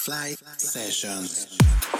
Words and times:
Fly 0.00 0.34
Sessions. 0.56 1.99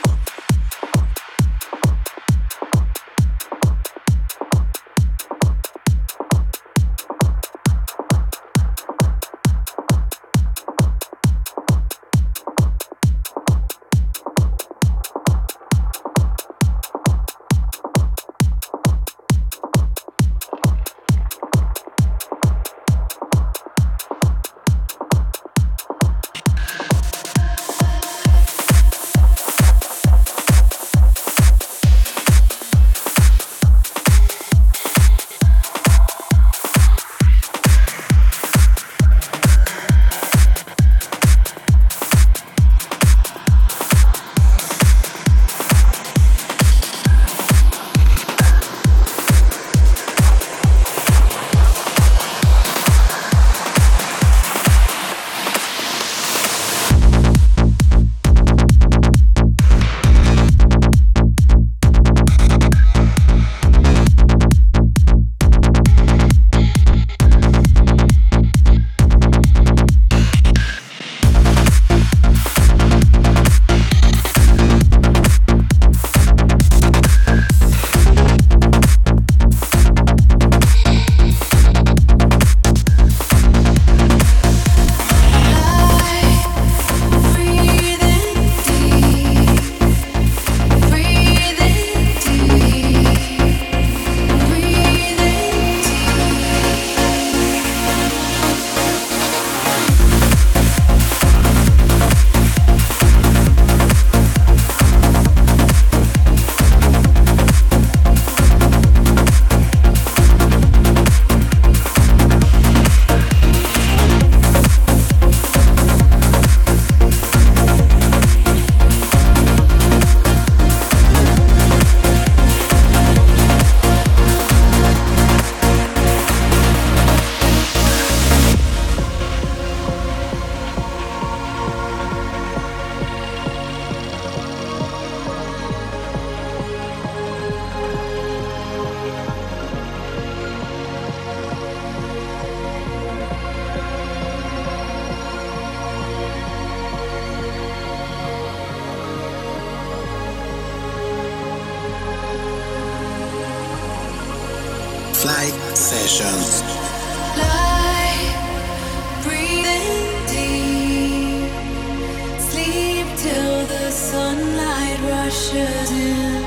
in, 165.54 166.44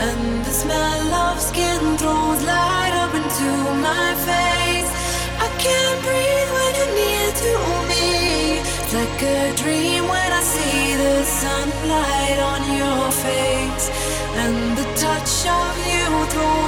and 0.00 0.44
the 0.44 0.50
smell 0.50 1.14
of 1.26 1.40
skin 1.40 1.96
throws 1.98 2.42
light 2.44 2.94
up 3.02 3.12
into 3.14 3.50
my 3.88 4.14
face. 4.28 4.90
I 5.46 5.48
can't 5.64 6.00
breathe 6.06 6.50
when 6.56 6.72
you're 6.78 6.94
near 7.02 7.28
to 7.44 7.52
me. 7.90 8.06
It's 8.82 8.94
like 8.94 9.22
a 9.22 9.54
dream 9.62 10.08
when 10.08 10.30
I 10.32 10.42
see 10.54 10.94
the 10.96 11.24
sunlight 11.24 12.38
on 12.52 12.60
your 12.80 13.04
face, 13.26 13.86
and 14.42 14.78
the 14.78 14.86
touch 15.04 15.34
of 15.46 15.74
you 15.90 16.26
throws. 16.32 16.67